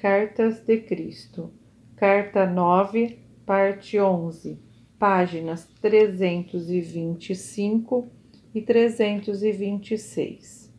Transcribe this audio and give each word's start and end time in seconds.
Cartas 0.00 0.60
de 0.60 0.78
Cristo, 0.78 1.52
Carta 1.94 2.46
9, 2.46 3.18
parte 3.44 4.00
11, 4.00 4.58
páginas 4.98 5.66
325 5.78 8.08
e 8.54 8.62
326. 8.62 10.72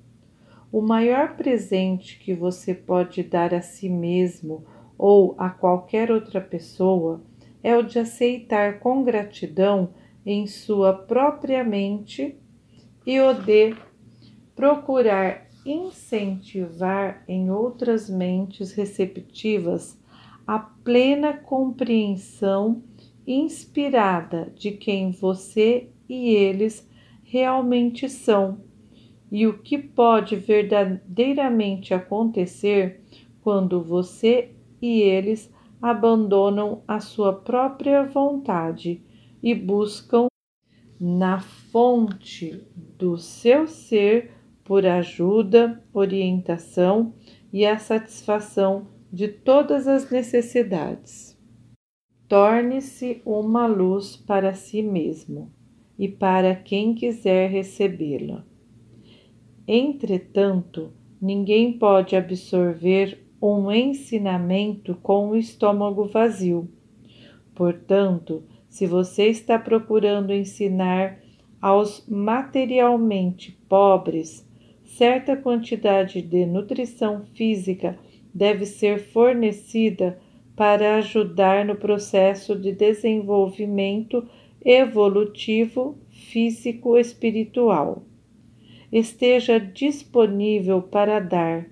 O 0.72 0.82
maior 0.82 1.36
presente 1.36 2.18
que 2.18 2.34
você 2.34 2.74
pode 2.74 3.22
dar 3.22 3.54
a 3.54 3.62
si 3.62 3.88
mesmo 3.88 4.66
ou 4.98 5.36
a 5.38 5.52
qualquer 5.52 6.12
outra 6.12 6.42
pessoa 6.42 7.24
é 7.62 7.78
o 7.78 7.84
de 7.84 8.00
aceitar 8.00 8.80
com 8.80 9.04
gratidão 9.04 9.94
em 10.26 10.48
sua 10.48 10.94
própria 10.94 11.64
mente 11.64 12.40
e 13.06 13.22
o 13.22 13.36
de 13.36 13.76
procurar 14.56 15.51
incentivar 15.66 17.24
em 17.28 17.50
outras 17.52 18.10
mentes 18.10 18.74
receptivas 18.74 20.00
a 20.46 20.60
plena 20.60 21.34
compreensão 21.34 22.84
inspirada 23.26 24.52
de 24.56 24.72
quem 24.72 25.12
você 25.12 25.90
e 26.10 26.30
eles 26.30 26.90
realmente 27.24 28.10
são. 28.10 28.60
E 29.32 29.48
o 29.48 29.60
que 29.60 29.78
pode 29.78 30.36
verdadeiramente 30.36 31.94
acontecer 31.94 33.02
quando 33.42 33.82
você 33.82 34.52
e 34.82 35.02
eles 35.02 35.50
abandonam 35.82 36.84
a 36.88 37.00
sua 37.00 37.34
própria 37.34 38.04
vontade 38.04 39.02
e 39.42 39.56
buscam 39.56 40.28
na 41.00 41.40
fonte 41.40 42.64
do 43.00 43.18
seu 43.18 43.68
ser 43.68 44.32
por 44.72 44.86
ajuda, 44.86 45.84
orientação 45.94 47.14
e 47.52 47.66
a 47.66 47.78
satisfação 47.78 48.88
de 49.12 49.28
todas 49.28 49.86
as 49.86 50.10
necessidades. 50.10 51.38
Torne-se 52.26 53.22
uma 53.26 53.68
luz 53.68 54.16
para 54.16 54.54
si 54.54 54.82
mesmo 54.82 55.52
e 56.00 56.08
para 56.08 56.56
quem 56.56 56.96
quiser 56.96 57.50
recebê-la. 57.50 58.46
Entretanto, 59.68 60.94
ninguém 61.22 61.78
pode 61.78 62.16
absorver 62.16 63.28
um 63.42 63.70
ensinamento 63.70 64.96
com 65.04 65.32
o 65.32 65.36
estômago 65.36 66.06
vazio. 66.06 66.70
Portanto, 67.54 68.46
se 68.70 68.88
você 68.88 69.26
está 69.26 69.60
procurando 69.60 70.32
ensinar 70.32 71.20
aos 71.62 72.08
materialmente 72.08 73.52
pobres, 73.68 74.50
certa 74.98 75.38
quantidade 75.38 76.22
de 76.22 76.46
nutrição 76.46 77.24
física 77.34 77.98
deve 78.34 78.66
ser 78.66 79.00
fornecida 79.00 80.20
para 80.56 80.96
ajudar 80.98 81.66
no 81.66 81.76
processo 81.76 82.56
de 82.56 82.72
desenvolvimento 82.74 84.28
evolutivo 84.64 85.98
físico-espiritual. 86.10 88.04
Esteja 88.92 89.60
disponível 89.60 90.82
para 90.82 91.20
dar 91.20 91.68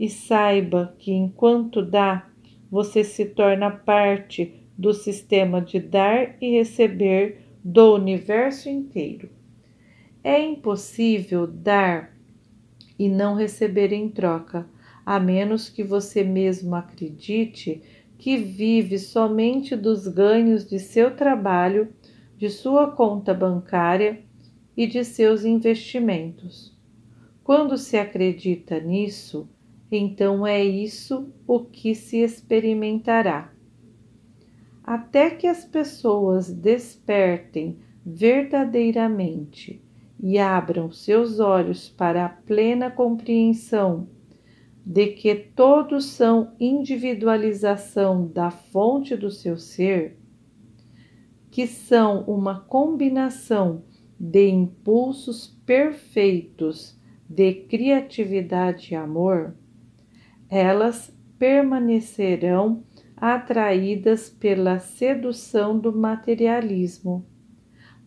e 0.00 0.08
saiba 0.08 0.94
que 0.98 1.12
enquanto 1.12 1.82
dá, 1.82 2.28
você 2.70 3.04
se 3.04 3.26
torna 3.26 3.70
parte 3.70 4.54
do 4.76 4.94
sistema 4.94 5.60
de 5.60 5.78
dar 5.78 6.36
e 6.40 6.52
receber 6.52 7.42
do 7.62 7.94
universo 7.94 8.70
inteiro. 8.70 9.28
É 10.24 10.40
impossível 10.42 11.46
dar 11.46 12.12
e 13.02 13.08
não 13.08 13.34
receber 13.34 13.92
em 13.92 14.08
troca, 14.08 14.64
a 15.04 15.18
menos 15.18 15.68
que 15.68 15.82
você 15.82 16.22
mesmo 16.22 16.76
acredite 16.76 17.82
que 18.16 18.36
vive 18.36 18.96
somente 18.96 19.74
dos 19.74 20.06
ganhos 20.06 20.64
de 20.64 20.78
seu 20.78 21.16
trabalho, 21.16 21.92
de 22.38 22.48
sua 22.48 22.92
conta 22.92 23.34
bancária 23.34 24.22
e 24.76 24.86
de 24.86 25.04
seus 25.04 25.44
investimentos. 25.44 26.78
Quando 27.42 27.76
se 27.76 27.96
acredita 27.96 28.78
nisso, 28.78 29.48
então 29.90 30.46
é 30.46 30.64
isso 30.64 31.28
o 31.44 31.58
que 31.58 31.96
se 31.96 32.18
experimentará. 32.18 33.52
Até 34.84 35.28
que 35.30 35.48
as 35.48 35.64
pessoas 35.64 36.52
despertem 36.52 37.80
verdadeiramente 38.06 39.82
e 40.22 40.38
abram 40.38 40.92
seus 40.92 41.40
olhos 41.40 41.88
para 41.88 42.24
a 42.24 42.28
plena 42.28 42.88
compreensão 42.88 44.08
de 44.86 45.08
que 45.08 45.34
todos 45.34 46.06
são 46.06 46.52
individualização 46.58 48.26
da 48.28 48.50
fonte 48.50 49.16
do 49.16 49.30
seu 49.30 49.56
ser, 49.56 50.16
que 51.50 51.66
são 51.66 52.22
uma 52.22 52.60
combinação 52.60 53.84
de 54.18 54.48
impulsos 54.48 55.48
perfeitos 55.66 56.98
de 57.28 57.52
criatividade 57.54 58.92
e 58.92 58.96
amor, 58.96 59.54
elas 60.48 61.16
permanecerão 61.38 62.84
atraídas 63.16 64.28
pela 64.28 64.78
sedução 64.78 65.78
do 65.78 65.92
materialismo, 65.92 67.24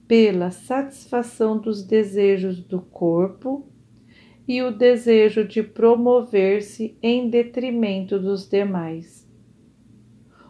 pela 0.07 0.51
satisfação 0.51 1.57
dos 1.57 1.83
desejos 1.83 2.59
do 2.61 2.81
corpo 2.81 3.67
e 4.47 4.61
o 4.61 4.71
desejo 4.71 5.47
de 5.47 5.63
promover-se 5.63 6.97
em 7.01 7.29
detrimento 7.29 8.19
dos 8.19 8.47
demais, 8.47 9.27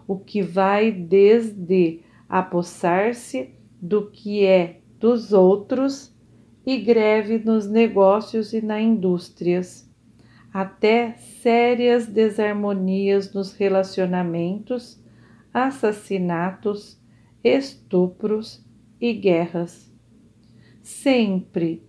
o 0.07 0.17
que 0.17 0.41
vai 0.41 0.91
desde 0.91 2.01
apossar-se 2.27 3.53
do 3.81 4.09
que 4.11 4.45
é 4.45 4.81
dos 4.99 5.31
outros 5.31 6.13
e 6.65 6.77
greve 6.77 7.37
nos 7.39 7.69
negócios 7.69 8.51
e 8.53 8.61
nas 8.61 8.81
indústrias 8.81 9.85
até 10.55 11.15
sérias 11.17 12.07
desarmonias 12.07 13.33
nos 13.33 13.51
relacionamentos, 13.51 15.03
assassinatos, 15.53 16.97
estupros 17.43 18.65
e 18.99 19.13
guerras. 19.13 19.91
Sempre 20.81 21.83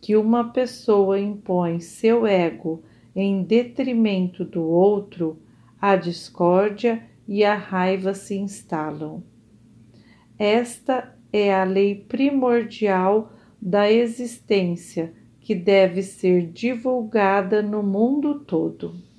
que 0.00 0.16
uma 0.16 0.52
pessoa 0.52 1.18
impõe 1.18 1.80
seu 1.80 2.26
ego 2.26 2.82
em 3.14 3.42
detrimento 3.42 4.44
do 4.44 4.62
outro, 4.62 5.40
a 5.80 5.96
discórdia 5.96 7.06
e 7.26 7.44
a 7.44 7.54
raiva 7.54 8.14
se 8.14 8.36
instalam. 8.36 9.22
Esta 10.38 11.16
é 11.32 11.54
a 11.54 11.64
lei 11.64 11.94
primordial 11.94 13.32
da 13.60 13.90
existência 13.90 15.12
que 15.38 15.54
deve 15.54 16.02
ser 16.02 16.46
divulgada 16.50 17.62
no 17.62 17.82
mundo 17.82 18.40
todo. 18.40 19.09